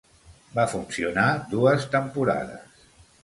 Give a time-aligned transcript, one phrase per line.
[0.59, 2.83] Va funcionar dues temporades.